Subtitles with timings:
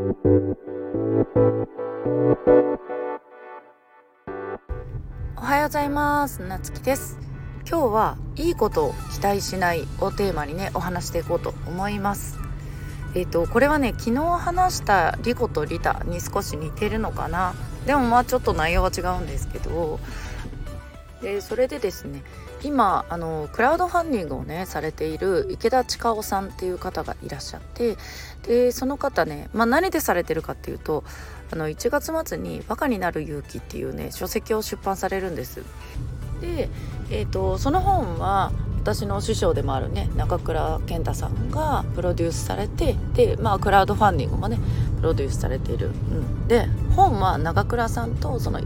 [0.00, 0.02] お
[5.42, 6.40] はようございます。
[6.40, 7.18] なつきです。
[7.68, 12.38] 今日はいいことを期待しないをテーマにねお話していこうと思います。
[13.14, 17.54] えっ、ー、とこれはね昨日話したリコとリタに少し似てるのかな。
[17.84, 20.00] でもまあちょっと内容は違うんですけど
[21.22, 22.22] でそれでですね
[22.62, 27.96] 今あのクラウドファンディングをねされている池田千佳夫さんっていう方がいらっしゃって
[28.46, 31.04] でその方ね、まあ、何でされてるかっていうと
[31.52, 35.62] あの1月末に「バカになる勇気」っていうね書籍を出版されるんです。
[36.40, 36.70] で、
[37.10, 44.58] えーと、その本は私の師匠でもあるね中倉健太さんがプロデュースされてでまあクラウドファンディングもね
[44.96, 48.60] プロデュースされている、うん、で本は中倉さんとその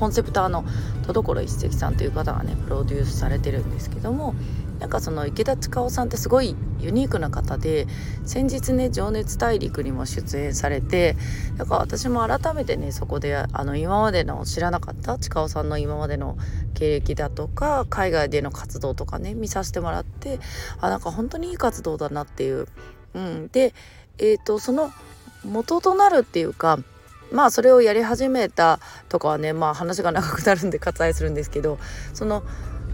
[0.00, 0.64] コンセプターの
[1.06, 4.34] 戸所一石さんという方がねプロデュースされてるんですけども
[4.78, 7.86] なんかその池田千佳夫さんってすごいユニークな方で
[8.24, 11.16] 先日ね「情熱大陸」にも出演されて
[11.58, 16.38] だから私も改めてねそこであの今までの知らなかった千佳夫さんの今までの
[16.72, 20.40] 経歴だとか海外での活動とかね見させてもらって
[20.80, 22.66] あなんか本当にいい活動だなっていう。
[23.12, 23.74] うん、で、
[24.18, 24.92] えーと、とその
[25.44, 26.78] 元となるっていうか
[27.32, 31.78] まあそれをやり始めたとかはねまあ話が長くなるんで割愛するんですけど
[32.12, 32.42] その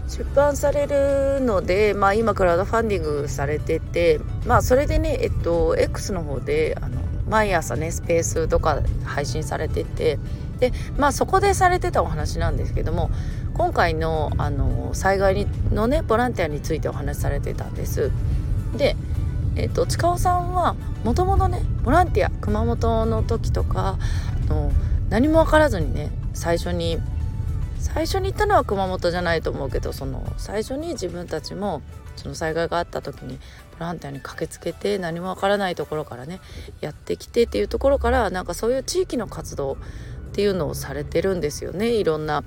[0.07, 10.17] 出版されるので、まあ、今クラウドファンディングされててまあそれでねえっと X の方であの毎朝ねスペースとか配信されてて
[10.59, 13.11] でまあそこでされてたお話なんですけども
[13.53, 18.11] 今回のあの災害のねボランティアについてお話しされてたんです。
[18.77, 18.95] で
[19.57, 23.97] えっと、近尾さんはもともとねボランティア熊本の時とか
[24.47, 24.71] の
[25.09, 26.99] 何も分からずにね最初に
[27.79, 31.81] 最初に行ったのは熊本じゃないと思うけどその最初に自分たちも
[32.15, 36.39] その災害があった時にボランティアに駆けつけて何もわからないところからね
[36.81, 39.77] やってきてっていうところからなんかそういう地域の活動っ
[40.33, 41.89] ていうのをされてるんですよね。
[41.89, 42.43] いろんな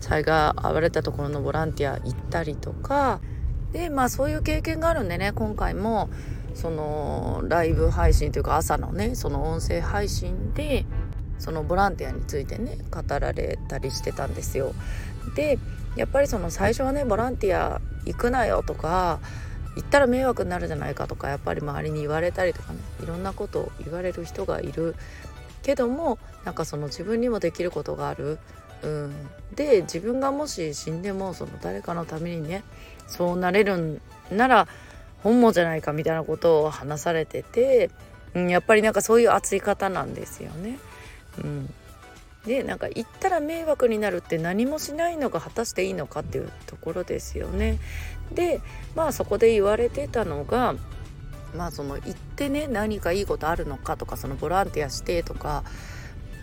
[0.00, 3.20] 災害あわれたところのボランティア行ったりとか。
[3.72, 6.10] でまあそういう経験があるんでね今回も
[6.54, 10.84] そのライブ配信というか朝のねその音声配信で
[11.38, 14.74] そのボランティアについてね語られたりしてたんですよ。
[15.34, 15.58] で
[15.96, 19.20] やっぱりその最初はねボランティア行くなよとか
[19.76, 24.94] 行ったら迷惑になるじゃないかとかやっぱり周りに言われたりとかねいろんなことを言われる人がいる
[25.62, 28.38] けどもなんかその自分にもできることがある。
[28.82, 29.12] うん、
[29.54, 32.64] で自分がもし死んでもその誰かのためにね
[33.06, 34.00] そうなれるん
[34.30, 34.68] なら
[35.22, 37.90] 本望じゃないかみたいなことを話されてて、
[38.34, 40.78] うん、やっぱりなんかそういう熱い方なんですよね。
[41.42, 41.72] うん、
[42.46, 47.78] でなんか行ったら迷惑になるって何もしないのが果たしていいのかっていうところですよね。
[48.32, 48.60] で
[48.94, 50.74] まあそこで言われてたのが
[51.54, 55.64] まあその行ってね何かいいことあるのかとかそのボランティアしてとか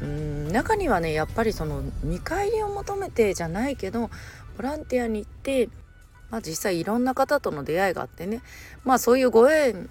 [0.01, 4.09] うん中にはねやっぱりその見返りを求めてじゃないけど
[4.57, 5.69] ボランティアに行って、
[6.29, 8.41] まあ、実際いろんな方との出会いがあってね
[8.83, 9.89] まあそういうご縁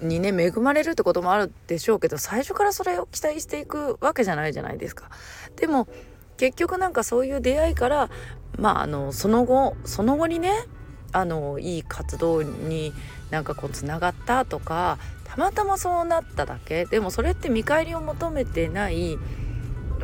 [0.00, 5.08] にね恵まれるってこともあるでしょうけど最初からそれを期待していくわけじゃないじゃないですか。
[5.56, 5.86] でも
[6.36, 8.10] 結局なんかそういう出会いから
[8.58, 10.52] まああのその後その後にね
[11.12, 12.92] あのいい活動に
[13.30, 19.16] なんかこうつながったとかたまたまそうなっただけでもそれって見返りを求めてない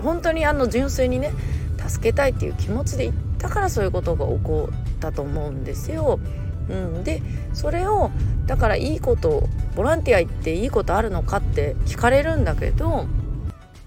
[0.01, 1.33] 本当にあの純粋にね
[1.79, 4.69] 助けたいっていう気持ちで行ったからそういうことが起こ
[5.01, 6.21] ったと思うんですよ。
[6.69, 7.21] うん、で
[7.53, 8.11] それを
[8.47, 13.07] だからいいことボランティア行っていいことあるのかって聞かれるんだけど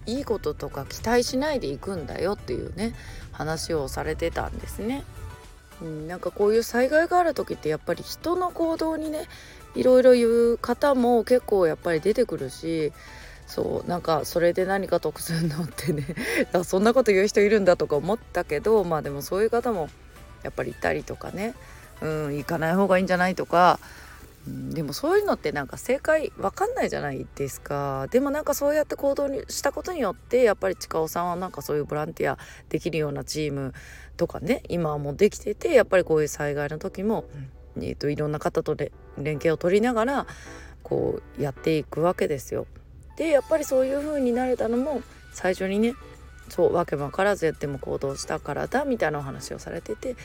[0.05, 2.93] いいこととか期待しないで行くんだよっていうね
[3.31, 5.03] 話をされてたんですね。
[5.81, 9.27] うん、なんかこういう災害がある時ってやっぱり人の行動にね
[9.75, 12.91] いろいろ言う方も結構やっぱり出てくるし
[13.47, 16.05] そうなんかそれで何か得するのってね
[16.63, 19.89] そんなこと言う人いるんだとか思ったけどまあでもそういう方も
[20.43, 21.55] やっぱりいたりとかね。
[22.01, 23.79] うん行かない方がいいんじゃないとか、
[24.45, 28.07] うん、でもそういうのってなんか正解わかんないじゃないですか。
[28.11, 32.37] でもなんかそうやって行動にしたことによってやっぱり近尾さんはなんかそういうボランティア
[32.69, 33.73] できるようなチーム
[34.17, 37.25] とかね今はもうできててやっぱりこういう災害の時も、
[37.77, 38.91] えーと、いろんな方と連
[39.35, 40.27] 携を取りながら
[40.83, 42.67] こうやっていくわけですよ。
[43.15, 45.01] でやっぱりそういう風になれたのも
[45.31, 45.93] 最初にね
[46.49, 50.15] そう訳も分からずやっても行動したからだみたいなお話をされてて、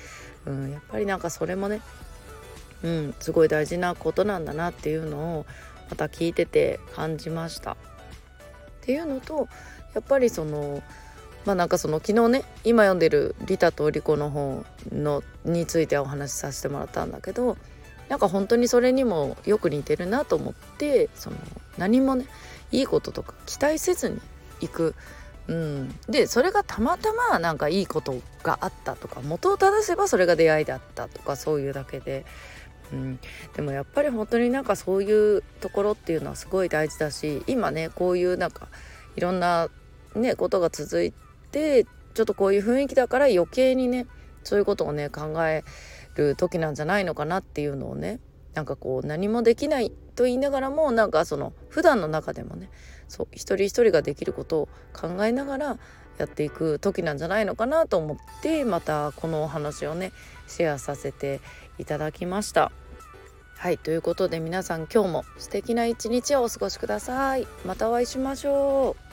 [0.47, 1.81] うん、やっぱりなんかそれもね、
[2.83, 5.47] うん、すごい大事なことなんだなっていうのを
[5.91, 7.73] また聞いてて感じました。
[7.73, 7.77] っ
[8.83, 9.49] ていうのと
[9.95, 10.83] やっぱりその
[11.45, 17.57] まあなんかその昨日ね今読んでる「リタとリコ」の本のについてお話しさせてもらったんだけど
[18.09, 21.37] なんか本当にそれにもよく似てるなと思ってその
[21.77, 22.27] 何もね
[22.71, 24.21] いいこととか期待せずに
[24.61, 24.95] 行く。
[25.49, 32.27] うん、でそれがたまたまなんかいいことがあったとか元を正せばそれが出会いだったとかそういうだけで、
[32.93, 33.19] うん、
[33.57, 38.69] でもやっぱり本当になんかそういうところっていうのはすごい大事だし今ねこういうなんか
[39.17, 39.69] いろんな
[40.15, 41.15] ねことが続い
[41.51, 44.07] てちょっとこういう雰囲気だから余計にね
[44.45, 45.65] そういうことをね考え
[46.15, 48.21] る時なんじゃないのかなっていうのをね
[48.55, 52.71] なんかこう何もできないと言いながらもなんかその普段の中でもね
[53.09, 55.79] そう一人一人ができることを考えながら
[56.19, 60.13] やっていく時なんじゃないのかなと思ってまたこのお話をね
[60.47, 61.41] シェアさせて
[61.79, 62.73] いただきました。
[63.57, 67.47] はいということで皆さん今日も素敵な一日をお過ごしください。
[67.65, 69.08] またお会いしましょう。